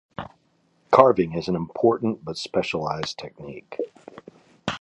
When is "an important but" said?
1.47-2.35